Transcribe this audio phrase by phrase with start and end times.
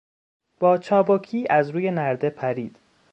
[0.59, 2.75] با چابکی از روی نرده پرید.